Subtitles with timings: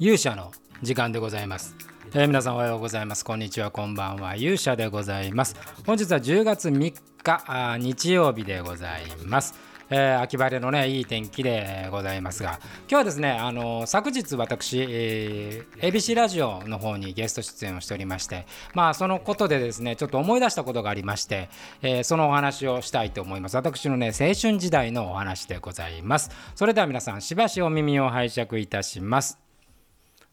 [0.00, 1.74] 勇者の時間でございます、
[2.14, 3.24] えー、皆さんおはようございます。
[3.24, 3.72] こんにちは。
[3.72, 4.36] こんばんは。
[4.36, 5.56] 勇者でございます。
[5.84, 9.54] 本日は10月3日日曜日でございます。
[9.90, 21.48] えー、秋晴れのねいい天気でございますが今日はですねあの昨日私、えー、ABC ラジオの方にゲスト出演をしておりましてまあそのことでですねちょっと思い出したことがありまして、
[21.80, 23.56] えー、そのお話をしたいと思います。
[23.56, 26.30] 私のね青春時代のお話でございます。
[26.54, 29.47] それでは皆さんしばしお耳を拝借いたします。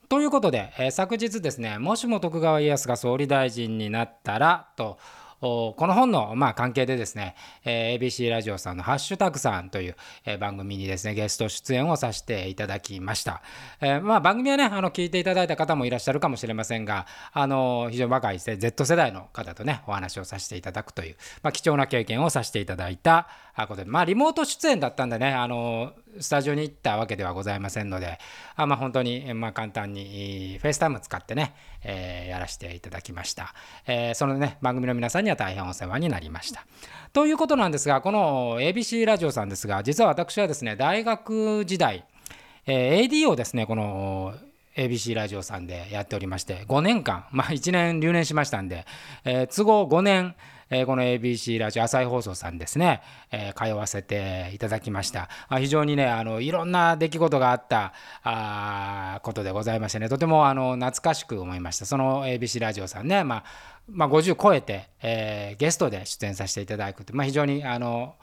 [0.08, 4.98] ということで、えー、昨日ですね、もしも徳川家康が総理大臣になったらと
[5.42, 9.96] この本の、まあ、関係でですね、えー、ABC ラジオさんの「ハッシュタグさん」という、
[10.26, 13.42] えー、番組にですねゲスト出演をさせていただきました、
[13.82, 23.28] えー、まあ、番組はねあの聞いていただいた方もいらっしゃるかもしれませんがあの非常に若い Z 世代の方とねお話をさせていただくという、まあ、貴重な経験をさせていただいた
[23.68, 28.20] ことでまあリモート出演だったんでねあのスタジオに行ったわけではございませんので、
[28.56, 31.54] あまあ、本当に、まあ、簡単にフェイスタイム使ってね、
[31.84, 33.54] えー、やらせていただきました、
[33.88, 36.66] えー、そのね、番組の皆さんには大変お世話になりました。
[37.14, 42.06] ということなんですが、この ABC ラジオさんですが、実は私はですね、大学時代、
[42.66, 44.34] えー、AD をですね、この
[44.76, 48.86] ABC ラジオさんでやっておりまして、5年間、まあ1年留年しましたんで、
[49.24, 50.36] えー、都合5年、
[50.70, 55.30] えー、この ABC ラジオ朝日放送さんですね、えー、通わせていただきました。
[55.48, 61.86] あ非常にねあのいろんな出来事があったあことでございましてねとてもあの懐かしく思いました。
[61.86, 63.44] その ABC ラジオさんね、まあ
[63.88, 68.16] まあ、50超えて、えー、ゲストで出演させていただくと、まあ、非常にあの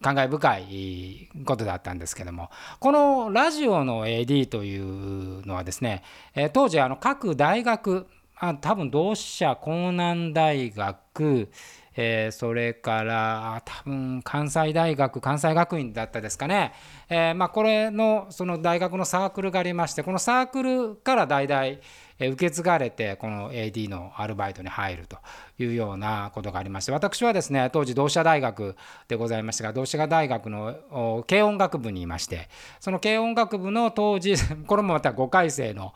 [0.00, 6.02] 感慨深いことだったんですけどもこのラジオの AD というのはですね、
[6.34, 8.06] え当時あの各大学
[8.48, 11.48] あ多分同志社江南大学、
[11.96, 16.72] えー、それから多分関西大学関西学院だったですかね、
[17.08, 21.78] えー、まあ、これのその大学のサークルがありましてこのサークルから代々
[22.20, 25.18] 受け継がれてこの AD のアルバイトに入ると
[25.58, 28.76] いうようなことがありまして私はですね当時同志社大学
[29.08, 32.48] でございましたが同志社大学の軽音楽部にいまして
[32.80, 34.34] その軽音楽部の当時
[34.66, 35.92] これもまた5回生の、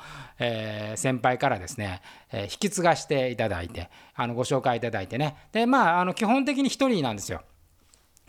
[0.96, 2.00] 先輩からですね、
[2.32, 7.42] 引き継がしていただいてあのご紹介いただいてねでまああの基本的に1人なんですよ。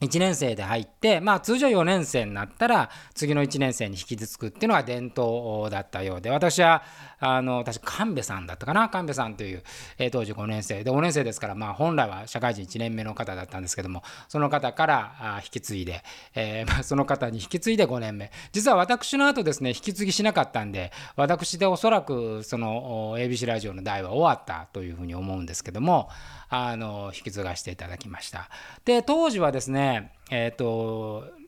[0.02, 6.84] 1年生で入って、まあ、通常4年生になったら次の1年生に引き継ぐっていうのが伝統だったようで私は
[7.20, 8.90] あの確か神戸さんだったかな？
[8.90, 9.64] 神戸さんという、
[9.98, 18.32] えー、当時5年生で5年生ですから、まあ、本来は社会人1年目の方だったんですけどもその方からあ引き継いで、えー まあ、その方に引き継いで5年目。
[18.52, 26.10] 実は私の後ですね引き継ぎしなかったんで私でおそらくその ABC ラジオの代は終わったというふうに思うんですけども
[26.50, 28.50] あの引き継がせていただきました。
[28.86, 29.89] で当時はですね
[30.32, 31.40] えっ、ー、と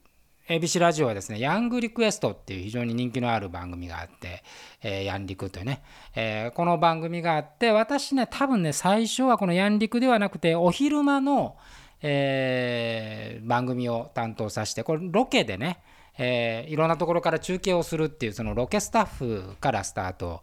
[0.49, 4.43] ABC ラジオはですね、ヤングリクエストっていう非常に人気のある番組があって、
[4.81, 5.81] えー、ヤンリクというね、
[6.15, 11.55] えー、この番組があって、私ね、多分ね、最初はこのヤンリクではなくて、お昼間の、
[12.01, 15.79] えー、番組を担当させて、これロケでね、
[16.17, 20.41] え、いろんなところから中継をするっていう、そのロケスタッフからスタート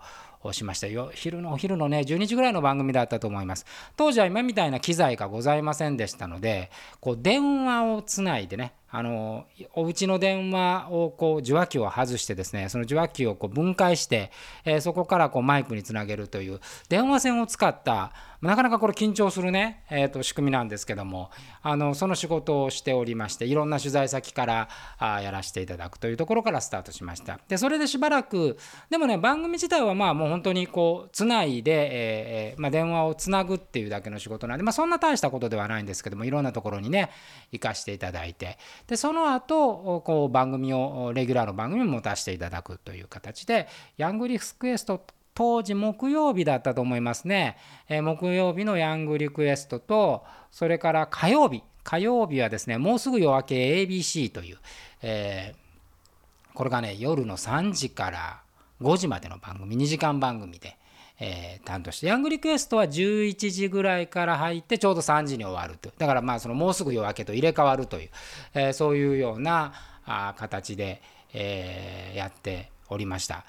[0.52, 1.10] しましたよ。
[1.14, 3.66] 昼のお昼のね12時ぐらいの番組だったと思います。
[3.96, 14.30] 当時は今みたいな機材がございませんでしたのでこう電話をつないでねあのお家の電話をこう受話器を外してですねその受話器をこう分解して、
[14.64, 27.40] えー、そこからこうマイクにつなげるという電話線を使ったなかなかこれ緊張するね、えー、と仕組みなんですけどもあのその仕事をしておりましていろんな取材先からあやらせていただくというところからスタートしました。
[27.48, 28.56] でそれでしばらく
[28.90, 37.10] でもね番組自体はまあもう本当にこうつないで、えーまあ、電話をつなぐっていうだけの仕事なんで、まあ、そんな大したことではないんですけどもいろんなところにね
[37.50, 38.56] 行かせていただいて
[38.86, 47.56] でその後こう番組をレギュラーの番組を持たせていただくという形でヤングリスクエスト当時木曜日だったと思いますね、
[47.88, 54.58] え、木曜日のヤングリクエストとそれから火曜日火曜日はですねもうすぐ夜明け ABC という、
[55.00, 58.40] えー、これがね夜の3時から
[58.82, 60.76] 5時までの番組2時間番組で、
[61.20, 68.10] えー、担当してヤングリクエストは11時ぐらいから入ってちょうど3時に終わるとだからまあそのもうすぐ夜明けと入れ替わるという、
[68.54, 69.72] えー、そういうような
[70.04, 73.44] あ形で、えー、やっておりました。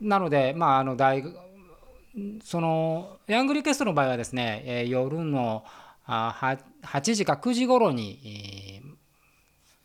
[0.00, 1.22] なのでまああの大
[2.44, 5.64] そのヤングリクエストの場合はですね、えー、夜の
[6.04, 8.82] あ8時か9時頃に、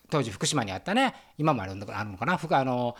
[0.09, 2.95] 当時福島にあったね今もあるのかなあの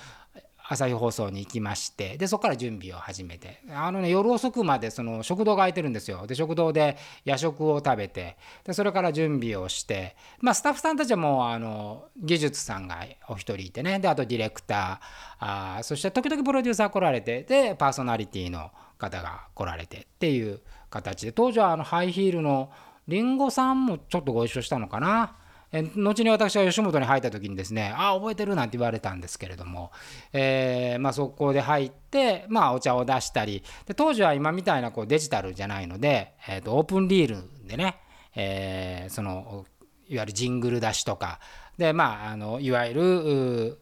[0.69, 3.61] 朝日放送に行きましてでそこから準備を始めて。
[3.73, 6.27] あのね夜遅くまでその食堂が空いてるんですよ。
[6.27, 13.99] で食堂で夜食を食べてでそれから準備をしてまあスタッフさんたちはもうあの技術さんがお一人いてね。
[13.99, 20.59] であとディレクターあそして時々プロデューサー来られてでパーソナリティの方が来られてっていう
[20.89, 21.31] 形で。
[21.31, 22.71] 当時はあのハイヒールの
[23.07, 25.37] りんごさんもちょっとご一緒したのかな。
[25.71, 29.91] え後に私は吉本に入った時にですね「ああ覚えてる」なんて言われたんですけれども、
[30.31, 37.97] えーまあ、そこで入って、まあ、お茶を出したりで当時は今みたいなこうデジタルじゃないので、えー、とオープンリールでね、
[38.35, 39.65] えー、その
[40.07, 41.39] いわゆるジングル出しとか
[41.77, 43.79] で、まあ、あのいわゆる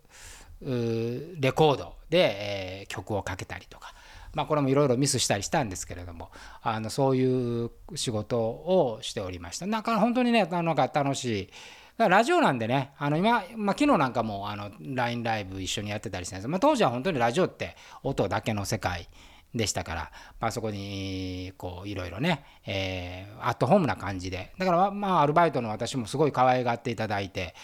[1.40, 3.94] レコードで、えー、曲をかけたりとか。
[4.36, 6.30] まあ、これもいろいろミスしたりしたんですけれども
[6.62, 9.66] あのそういう仕事をしておりました。
[9.66, 11.50] なんか本当にねなんか楽しい。
[11.98, 16.44] ラジオなんでね、あの今、まあ、昨日なんかもあの LINE ライブ一緒にやってたりしたんです。
[16.44, 19.08] けど、まあ、当時は本当にラジオって音だけの世界
[19.54, 20.12] でしたから、
[20.42, 24.52] まあ、そこにこういろいろね、えー、アットホームな感じで。
[24.58, 27.56] だからまあアルバイトの私もすごい可愛がっていただいて、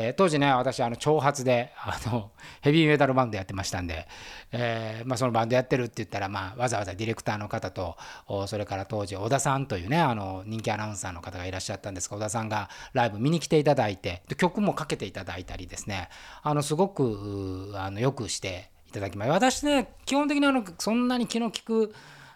[0.00, 2.30] えー、当時ね私あの長髪であの
[2.62, 4.06] ヘビーメタルバンドやってましたんで、
[4.52, 7.96] えーまあ、そのバンドやってるって言ったら、まあ、わざわざディレクターの方と
[8.46, 16.08] それから当時小田さんというねあの人気アナウンサーの方がいらっしゃったんですが小田さんがライブ見に来ていただいて曲もかけていただいたりですね
[16.42, 21.92] あのすごくあのよくしていただきます私ね基本的にあのそんなに気の利く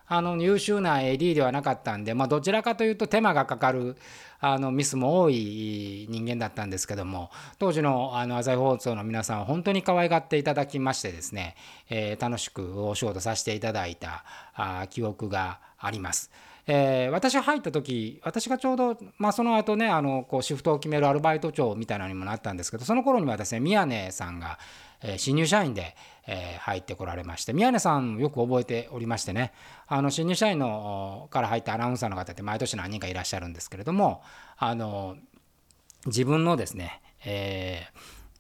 [0.06, 3.96] あの優秀な AD ではなかったんで、まあ、どちらかというと手間がかかる
[4.40, 11.54] あのミスも多い人間だったんですけども当時のあの朝日放送の皆さんは本当に可愛がっていただきましてですね、
[11.88, 16.31] えー、楽しくお仕事させていただいたあ記憶があります。
[16.66, 24.58] えー、私が入った時私がちょうど、まあ、その後ねあのこうシフトを決めるアルバイト長みたいなのにもなったんですけどその頃にはですね宮根さんが、
[25.02, 25.96] え、新入社員で、
[26.26, 29.52] え、入ってこられまして宮根さんよく覚えておりましてね。
[29.87, 34.22] あの新入社員のから入ったアナウンサーの方って毎年何人かいらっしゃるんですけれども
[34.56, 35.16] あの
[36.06, 37.88] 自分のですね、え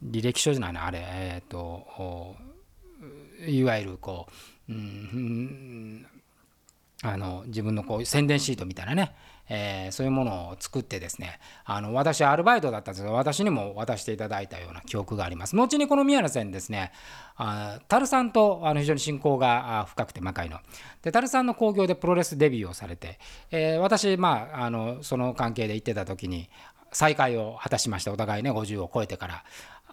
[0.02, 2.36] ー、履歴書じゃないのあれえっ、ー、と
[3.46, 4.28] いわゆるこ
[4.68, 6.06] う、うん、
[7.02, 9.14] あの自分のこう宣伝シートみたいなね、
[9.54, 15.54] えー、そういうものを作ってですねあの私アルバイトだったんですけど私にも渡していただいたような記憶があります。
[15.54, 16.90] 後にこの宮根さんですね
[17.36, 20.58] あタルさんとあの非常に親交が深くて魔界の。
[21.02, 23.18] でタルさんの興行でプロレスデビューをされて、
[23.50, 26.48] えー、私まああのその関係で行ってた時に
[26.90, 29.44] 再会を果たしましてお互いね50を超えてから。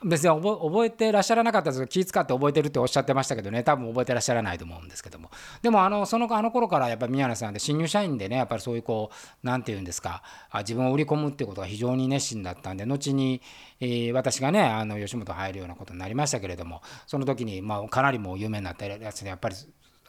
[0.03, 3.63] 別に覚えてらっしゃらなかったですけど気遣って覚えてるっておっしゃってましたけどね。
[3.63, 5.29] 多分覚えてらっしゃらないと思うんですけども。
[5.61, 10.23] でもあのそのあの頃からやっぱり宮根さんで新入社員でねやっぱりそういうこう何て言うんですか。
[10.59, 13.41] 自分を売り込むっていうことが非常に熱心だったんで後に、
[13.79, 19.55] えー、私がねあの吉本入るようなことになりましたけれどもその時に、まあ、かなりもう有名になったやつでやっぱり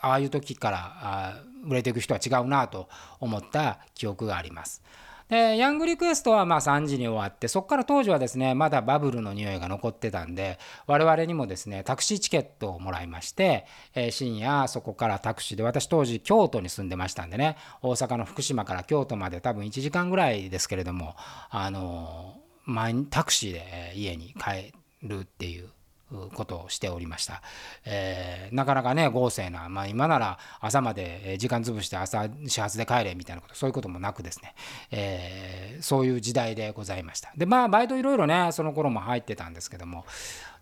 [0.01, 2.89] ああいう時からあ売れていく人は違うなと
[3.21, 4.83] 思った記憶があります。
[5.31, 21.15] でヤングリクエストはまあ3時に終わってそこから当時はですねまだバブルの匂いが残ってたんで我々にもですねタクシーチケットをもらいまして、えー、深夜そこからタクシーで私当時京都に住んでましたんでね大阪の福島から京都まで多分1時間ぐらいですけれども
[21.49, 24.73] あのー、タクシーで家に帰
[25.03, 25.69] るっていう
[26.35, 27.43] ことをしておりました、
[27.85, 34.55] えー、なかなかね豪勢な、まあ、今なら朝まで時間潰して朝始発で帰れみたいなことそういうこともなくですね、
[34.91, 37.33] えー、そういう時代でございました。
[37.37, 40.05] でまあバイトいろいろねその頃も入ってたんですけども。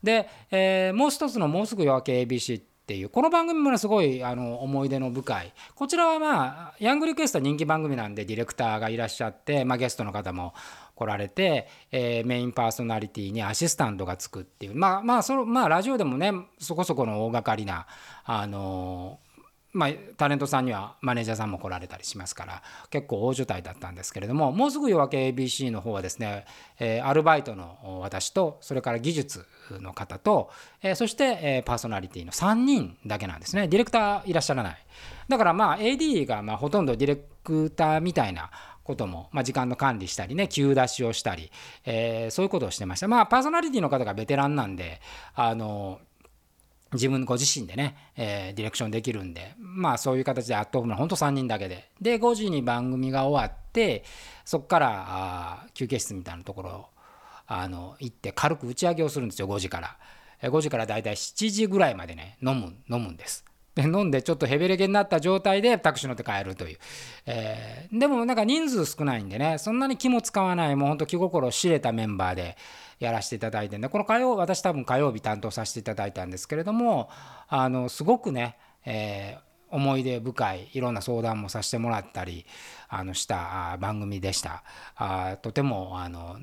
[0.03, 5.53] で、えー、もう一つの「もうすぐ夜明け ABC」っていうこの番組もねすごいあの思い出の深い。
[5.75, 10.55] こちらはまあヤングリクエスト人気番組なんでディレクターがいらっしゃって、まあ、ゲストの方も
[10.99, 14.75] 来られて、えー、メインパーソナリティにアシスタントがつくっていう。
[14.75, 17.87] まあまあそのまあラジオでもねそこそこの大掛かりな
[18.25, 19.21] あの
[19.75, 26.47] まあ、タレントさんにはマネージャーさんも来られたりしますから結構大所帯だったんですけれどももうすぐ夜明け ABC の方はですね、
[26.81, 30.51] えー、アルバイトの私とそれから技術の方と、
[30.83, 33.69] えー、そして、えー、パーソナリティの3人だけなんですね。
[33.69, 34.77] ディレクターいらっしゃらない。
[35.29, 38.51] だからまあ AD がまあほとんどディレクターみたいな
[38.89, 41.53] ことも、まあ、時間の管理したりね、急出しをしたり、
[41.85, 43.07] えー、そういうことをしてました。
[43.07, 45.03] まあ、パーソナリティの方がベテランなんで、
[45.35, 46.01] あの、
[46.95, 51.91] 自分ご自身でね、えー、ディレクションできるんで、まあそういう形でアットホームのほんと3人だけで。
[52.01, 54.05] で、5時に番組が終わって、
[54.47, 56.89] そこからあ休憩室みたいなところ
[57.47, 59.99] あの行って軽く打ち上げをするんですよ、5時から。
[60.49, 63.45] 5時からだいたい7時ぐらいまでね、飲む、飲むんです。
[63.79, 66.79] で飲んでちょっとヘベレケになった状態でタクシー乗って帰るという、
[67.27, 72.57] えー、でもなんか人数少ないんでねそんなに気も使わないもうほんと気心知れたメンバーで、
[72.99, 77.09] やらせていただいてねこの火曜私多分火曜日担当させていただいたんですけれども
[77.47, 82.45] あのすごくね、えー、思い出深いいろんな相談もさせてもらったり
[82.89, 84.65] あのした番組でした。
[84.97, 86.39] あとてもあの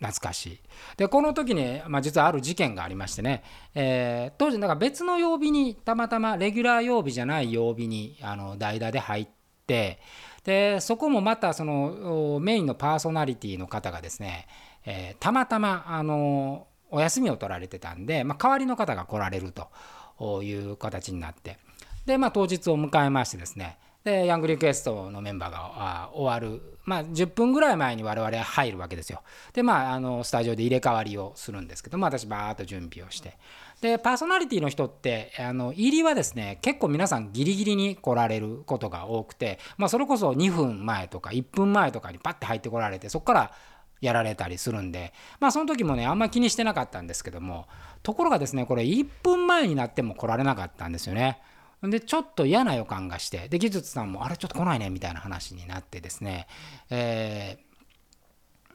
[0.00, 0.60] 懐かしい。
[0.96, 9.28] でこの時に、まあ、実はある事件がありましてね、えー、当時なんか別の曜日にたまたまレギュラー曜日じゃない曜日にあの代打で入っ
[9.66, 10.00] て
[10.42, 14.48] でそこもまたそのメインのパーソナリティの方がですね、
[14.86, 21.58] えー、たまたまあのお休みを取られてたんで、まあ、代わりの方が来られるという形になって。
[22.06, 29.22] で、まあ、当日を迎えましてですねでヤングリクエストのメンバーが終わる、まあ、10分ぐらい前に我々入るわけですよ。
[29.52, 33.36] でまああのスタジオで入れ替わりをするんですけど、まあ、私バーッと準備をして
[33.82, 43.52] でパーソナリティの人ってあの入りはですね結構皆さんギリギリに来られることが多くて、まあ、それこそ2分前とか1分前とかにパッて入ってこられてそこから
[44.00, 47.66] やられたりするんでまあその時もねあんま気にしてなかったんですけども
[48.02, 51.42] ところがですねこれ1分前になっても来られなかったんですよね。
[51.82, 56.46] でちょっと嫌な予感がしてで技術さんもあれちょっと来ないねみたいな話になってですね、
[56.90, 58.68] えー、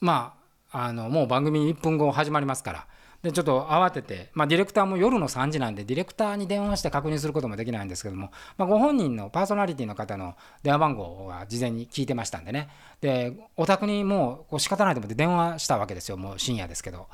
[0.00, 0.34] ま
[0.70, 2.86] ああのもう番組1分後始まりますから。
[3.22, 12.68] でちょっと慌てて、まあ、ディレクターも夜の3時なんでディレクターに電話して確認することもできないんですけども、まあ、ご本人のパーソナリティの方の電話番号が事前に聞いてましたんでね。
[13.00, 17.08] でお宅にもうこう仕方ないと思って電話したわけですよもう深夜ですけど。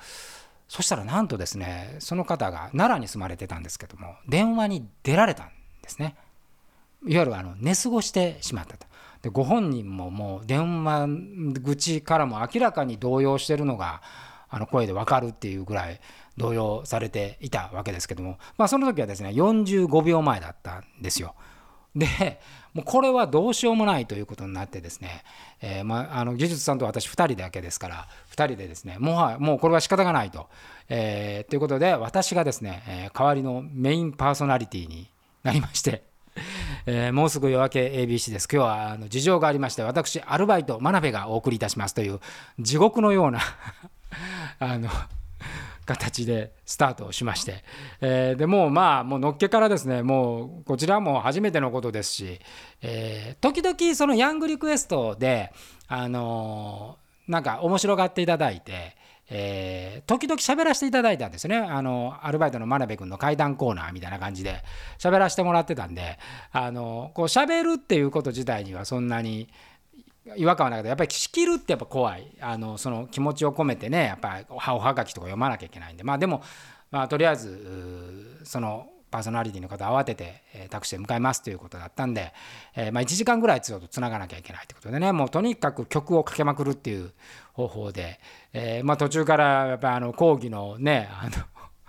[0.72, 5.48] そしたらなんとですねその方が奈良に住まれてたんですけども電話に出られたん
[5.82, 6.16] ですね
[7.06, 8.86] いわゆるあの寝過ごしてしまったと
[9.20, 11.08] でご本人ももう電話
[11.62, 14.00] 口からも明らかに動揺してるのが
[14.48, 16.00] あの声で分かるっていうぐらい
[16.38, 21.34] 動揺されていたわけですけども、まあ、その時はですね45秒前だったんですよ。
[21.94, 22.40] で
[22.74, 25.24] もうこれはどうしようもないということになってですね、
[25.60, 30.48] えー、まあ、あの技術さんと私2人だけですから2人でですねもうもうこれは仕方がないと。
[30.88, 35.08] えー、ということで私がですね、えー、代わりのメインパーソナリティに
[35.42, 36.04] なりまして。
[36.86, 38.48] えー、もうすぐ夜明け ABC です。
[38.50, 42.20] 今日はあの事情がありまして、私、アルバイト、真鍋がお送りいたしますという、
[42.58, 43.40] 地獄のような
[44.58, 44.88] あの
[45.92, 47.64] 形でスタートをしまして、
[48.00, 52.40] えー、でもうまあもうのっけからですねもうこちらも初めてのことですし、
[52.80, 55.52] えー、時々そのヤングリクエストで
[55.88, 59.00] あのー、なんか面白がっていただいて。
[59.34, 61.56] えー、時々喋らせていただいたんですね。
[61.56, 64.62] あのアルバイトの真鍋君の怪談コーナーみたいな感じで。
[64.98, 66.18] 喋らせてもらってたんで。
[66.50, 69.48] あのこう喋るっていうこと自体にはそんなに
[70.36, 72.30] 違和感はないけどやっぱり仕切るってやっぱ怖い。
[72.40, 76.04] あのその気持ちを込めてねやっぱりおはがきとか読まなきゃいけないんで。
[76.04, 76.42] まあでも、
[76.90, 82.32] まあ、とりあえずそのパーソナリティの方慌てて、え、タクシーで向かいますということだったんで、
[82.74, 85.12] えー、まあ、1時間ぐらいちょっとつながなきゃいけないということでね。
[85.12, 87.12] もうとにかく曲をかけまくるっていう
[87.52, 88.18] 方法で、
[88.54, 91.30] えー、まあ、途中からやっぱあの講義のねあの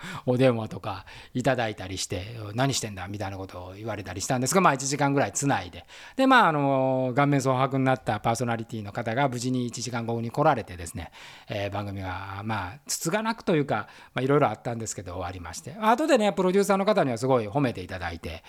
[0.25, 11.11] お電話とかいただいたりして何してんだみたいなことを言われたりしたんですがまあ1時間ぐらいつないででまああの顔面蒼白になったパーソナリティの方が無事に1時間後に来られてですね、
[11.47, 13.87] えー、番組がまあつつがなくというか
[14.19, 18.43] いろいろあったんですけど終わりまして後でねプロデューサーの方にはすごい褒めていただいて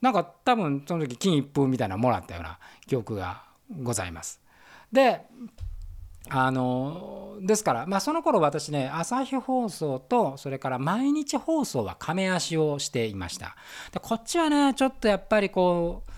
[0.00, 3.42] なんか多分その時金一封みたいなのもらったような記憶が
[3.82, 4.40] ございます。
[4.92, 5.22] で
[6.30, 13.56] あのですから、まあ、その頃私ね朝日放送とそれから毎日放送はカメ足をしていました。
[13.92, 16.10] でこっちはねちょっとやっぱりこう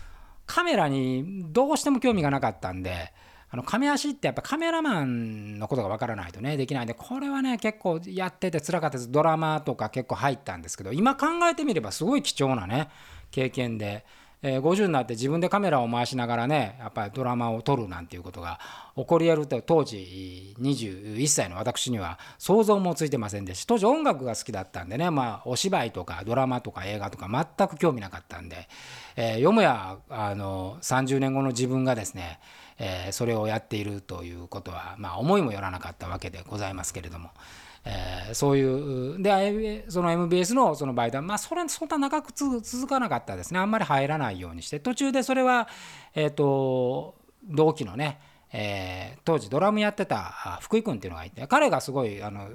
[0.45, 3.13] カメラにどうしても興味がなかったんで
[3.49, 9.11] あの亀足ってやっぱカメラマンのことがわからないとねできないんでこれはね結構やってて辛かったです。
[9.11, 12.89] ドラマとか結構入ったんですけど今考えてみればすごい貴重なね
[13.29, 14.05] 経験で
[14.43, 18.59] えー、50になって自分でカメラを回しながらねやっぱりドラマを撮るなんていうことが
[18.95, 28.67] 起こり得ると当時21歳の私には想像もついてませんでし当時音楽が好きだったんでね、まあ、お芝居とかドラマとか映画とか全く興味なかったんで、
[29.15, 32.39] えー、よもやあの30年後の自分がですね
[32.83, 37.29] えー、それをやっているということは、まあ、思いもよらなかったわけでございますけれども、
[37.85, 43.59] えー、そういうでその MBS のそのバイトまあそれそんな長く続かなかったですね。
[43.59, 44.79] あんまり入らないようにして。
[44.79, 45.67] 途中でそれは
[46.15, 48.19] え、ー、と同期のね、
[48.51, 52.49] えー、当時ドラムやってた福井君っていうのがいて彼がすごいあの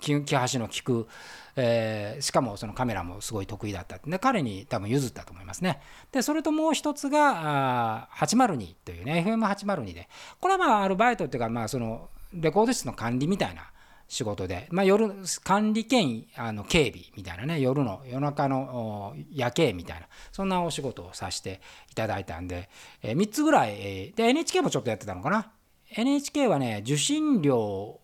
[0.00, 1.08] 気気端の利く、
[1.56, 3.98] えー、しかもそのカメラもすごい得意だった。
[3.98, 5.80] で彼に多分譲ったと思いますね。
[6.12, 10.08] でそれともう一つが802というね FM802 で。
[10.40, 13.70] これはまあアルバイトっていうかまあそのレコード室の管理みたいな
[14.08, 21.60] 仕事で、まあ、夜管理兼あの警備みたいなね夜の夜中の夜景みたいなそんなお仕事をさせて
[21.90, 22.68] いただいたんで、
[23.02, 25.52] えー、3つぐらい、えー、で NHK もちょっとやってたのかな。
[25.90, 28.00] NHK はね受信料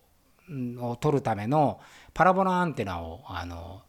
[0.79, 1.79] を取るための
[2.13, 3.81] パラボラアンテナをあの、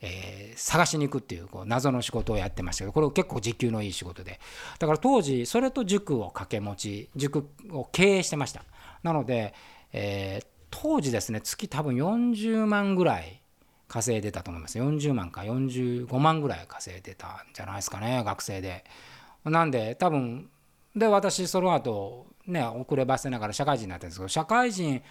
[0.00, 4.40] えー、探しに行くっていうこう謎の仕事をやってましたけどこれ結構時給のいい仕事で。
[4.78, 8.64] だから当時それと塾を掛け持ち塾を経営してました。
[9.02, 9.54] なので、
[9.92, 13.40] えー、当時ですね月多分40万ぐらい
[13.88, 14.78] 稼いでたと思います。
[14.78, 18.84] 40万か45万ぐらい稼いでたんじゃないですかね学生で。
[19.44, 20.50] なんで多分
[20.94, 25.02] で私その後ね遅ればせながら社会人になったんですけど社会人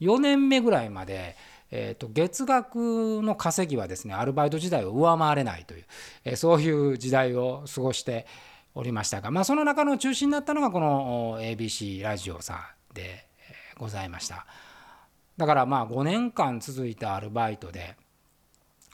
[0.00, 1.36] 4年目ぐらいまで、
[1.70, 5.84] えーと、月額の稼ぎはですねアルバイト時代を上回れないという、
[6.24, 8.26] え、そういう時代を過ごして
[8.74, 12.54] おりましたが、まあ、その中の中心になったのがこの ABC ラジオさ
[12.92, 13.26] んで
[13.76, 14.46] ございました。
[15.36, 17.96] だからまあ5年間続いたアルバイトで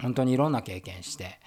[0.00, 1.40] 本当にいろんな経験して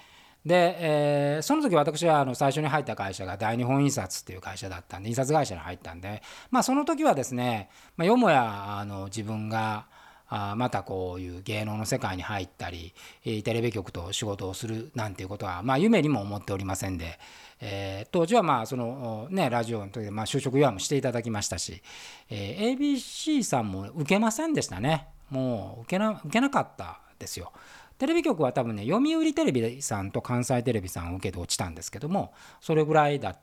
[0.45, 9.87] で、えー、その時私はあの最初に入った会社が大日本印刷っていう会社だったんで印刷会社に入ったんで、まあ、その時はですね、まあ、よもやあの自分が
[10.29, 17.17] あまたこういう芸能の世界に入ったりテレビ局と仕事をするなんていうことは、まあ、夢にも思っておりませんで、
[17.61, 21.81] えー、当時はまあその、ね、ラジオの時でまあ就職祝いもしていただきましたし、
[22.29, 27.51] えー、ABC さんも受けませんでしたねもう受けな受けなかったですよ。
[27.97, 33.39] テレビ局は多分ね読売テレビさんと関西テレビさんを受けて落ちたんですけどもそれぐらいだっ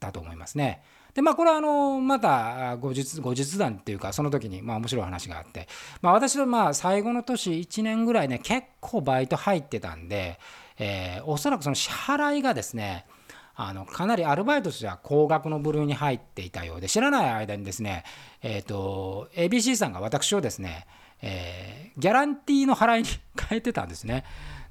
[0.00, 0.82] たと思いますね。
[1.14, 5.68] でまあこれはあのまた後日後日談っていうかその時にまあ面白い話があって、
[6.02, 10.40] まあ、私のまあ最後の年1年ぐらいね結構バイト入ってたんで、
[10.76, 13.06] えー、おそらくその支払いがですね
[13.54, 18.02] あのかなりアルバイトとしては高額の部類に入っていたようで知らない間にですね、
[18.42, 20.88] えーと ABC さんが私をですね
[21.26, 23.08] えー、ギャランティーの払いに
[23.48, 24.24] 変えてたんですね。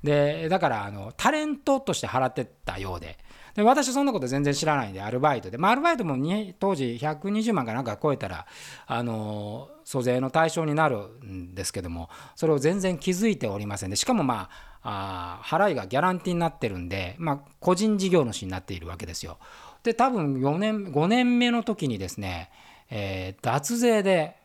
[0.03, 3.18] でだからあのタレントとして払ってたようで
[3.56, 6.18] で私そんなこと全然知らないんでアルバイトで、まあ、アルバイトも
[6.60, 8.46] 当時120万かなんか超えたら
[8.86, 19.38] あの租税の対象になるんですけどもそれを全然気づいておりませんでしかもまああ払いがギャランティーになってるんで、まあ、個人事業主になっているわけですよ。
[19.84, 22.51] で多分4年5年目の時にですね、
[22.89, 24.36] えー、脱税で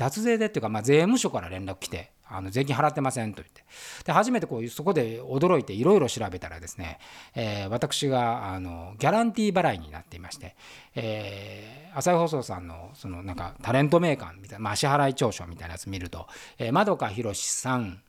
[0.00, 3.64] 脱税でっていうか、まあ、税務署から連絡来てあの税金払ってませんと言って。
[4.04, 6.98] で初めてこうそこで驚いていろいろ調べたらですね、
[7.34, 10.56] えー、私があのギャランティー払いになっていまして、
[10.94, 16.26] えー、朝日放送さんのそのなんかタレント名鑑みたいな、まあ、支払い調書みたいなやつ見ると、
[16.58, 18.00] えー、窓川博さん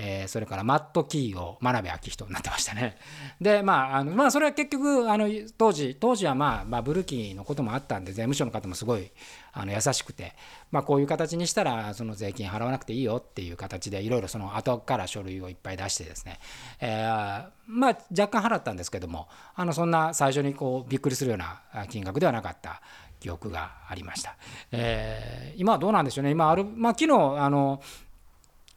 [0.00, 2.96] えー、それからマット・キーを真鍋昭人になってましたね。
[3.40, 5.26] でまああのまあそれは結局あの
[5.58, 9.10] 当時当時はまあ、まあ、ブルキーのこともあったんで税務署の方もすごい
[9.52, 10.36] あの優しくて、
[10.70, 16.38] まあ、こういう形にしたらその税金払わなくていいよっていう形でいろいろその後から書類をいっぱい出してですね、
[16.78, 22.80] えー、まあ若干払ったんですけどもあのそんな最初にこうびっくりするような金額ではなかった
[23.18, 24.36] 記憶がありました。
[24.70, 27.82] えー、今はどうなんでしょうね今ある、まあ、昨日あの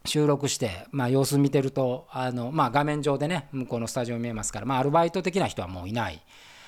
[0.05, 6.21] 収録して、まあ、様子見てるとあの、まあ、画面上でね向こうのスタジオ見えますから、まあ、アルバイト的な人はもういない。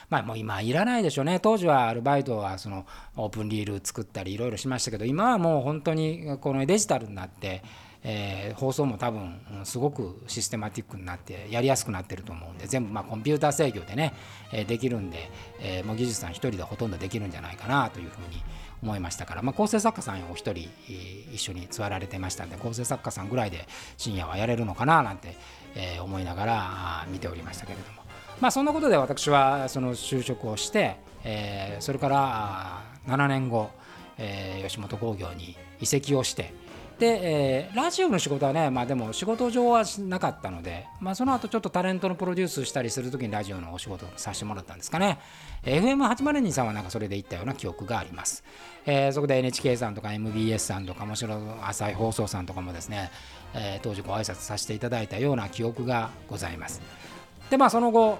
[0.10, 7.64] まあ、もう今いらないでしょうね当時はアルバイトはそのオープンリール作ったりいろいろしましたけど今はもう本当にこのデジタルになって、
[8.04, 14.14] えー、放送も多分すごくシステマティックになってやりやすくなってると思うんで全部まあコンピューター制御でね、
[14.52, 18.44] えできるんで、えー、もう技術さん一人でほとんどできるんじゃないかなというふうに
[18.84, 20.70] 思いましたから、まあ、構成作家さんお一人
[21.34, 23.66] 一緒に座られてましたんで構成作家さんぐらいで
[23.98, 25.36] 深夜はやれるのかななんて、
[25.76, 28.04] え思いながら見ておりましたけれども、
[28.42, 33.72] まあ、そんなことで私はその就職をして、えそれから7年後、
[34.18, 36.54] え吉本興業に移籍をして
[37.00, 45.20] で、えー、ラジオの仕事はね、まあ、でも仕事上はなかったので、まあ、その後ちょっとタレントのプロデュースしたりするときにラジオのお仕事させてもらったんですかね。
[45.64, 48.44] FM802 さんはなんかそれで行ったような記憶があります。
[48.86, 53.12] えー、そこで NHK さんとか MBS さんとか、もちろん朝日放送さんとかもですね、
[53.56, 56.82] えー、当時ご挨拶させていただいたような記憶がございます。
[57.50, 58.20] で、まあ、その後、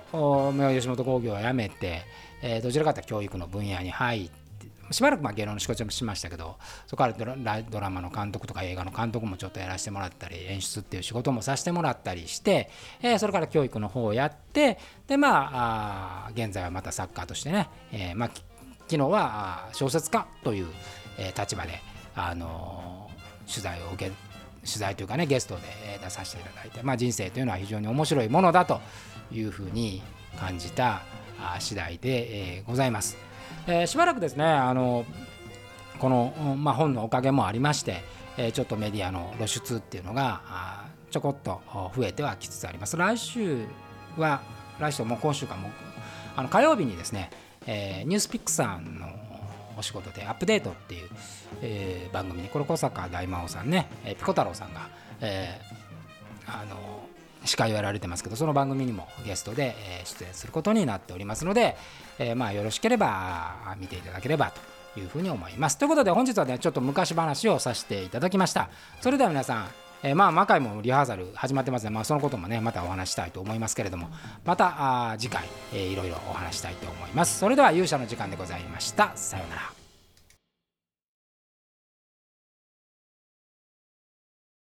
[0.76, 2.02] 吉本興業を辞めて、
[2.42, 4.43] えー、どちらかというと教育の分野に入って、
[4.92, 12.70] しばらくまあ芸能の仕事もしましたけどそこからドラマの監督とか映画の監督もちょっとやらせてもらったり演出っていう仕事もさせてもらったりして、
[13.02, 18.32] えー、それから教育の方をやってでまあ現在はまたサッカーとしてね、えー、まあ
[18.88, 20.68] 昨日は小説家という、
[21.18, 21.80] えー、立場で、
[22.16, 23.10] あの、
[23.48, 24.12] 取材を受け
[24.66, 25.62] 取材というかねゲストで
[26.02, 28.80] 出させていただいて、まあ、人生というのは非常に面白いものだと
[29.30, 30.02] いうふうに
[30.40, 31.02] 感じた
[31.60, 33.18] 次第で、ございます。
[33.68, 35.06] えー、しばらくですねあの
[36.00, 38.02] この、まあ、本のおかげもありまして、
[38.38, 40.42] えー、ちょっとメディアの露出っていうのが
[41.12, 41.62] ちょこっと
[41.96, 42.98] 増えてはきつつあります。
[42.98, 43.66] 来週
[44.18, 44.42] は
[44.80, 45.70] 来週も今週かも
[46.36, 47.30] あの火曜日にですね、
[47.68, 49.08] えー、ニュースピックさんの
[49.78, 51.10] お仕事で「アップデート」っていう、
[51.62, 54.90] えー、番組にこれ小坂大魔王さんね、えー、ピコ太郎さんが、
[55.22, 57.08] えー、あの
[57.46, 59.76] 司会をやられてますけどその番組にもゲストで
[60.06, 61.76] 出演することになっておりますので、
[62.20, 64.52] えー、まあよろしければ見ていただければ
[64.94, 65.78] というふうに思います。
[65.78, 68.70] ということで本日はねちょっと昔話をさせていただきました。
[69.02, 69.68] それでは皆さん
[70.04, 74.10] えー、まあ魔界もリハーサル始まってますので、まあ、そのこともねまたお話したいと思いますけれども。
[74.46, 77.40] また次回、えー、いろいろお話したいと思います。
[77.40, 79.12] それでは勇者の時間でございました。
[79.16, 79.83] さようなら。